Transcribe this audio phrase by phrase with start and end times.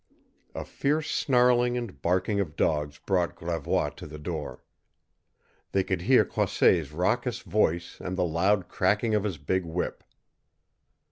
[0.55, 4.63] A fierce snarling and barking of dogs brought Gravois to the door.
[5.73, 10.03] They could hear Croisset's raucous voice and the loud cracking of his big whip.